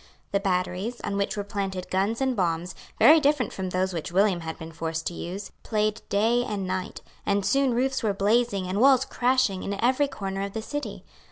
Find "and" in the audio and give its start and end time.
2.21-2.35, 6.43-6.65, 7.23-7.45, 8.65-8.81